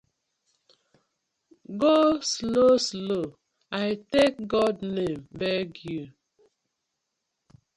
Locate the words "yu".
5.91-6.03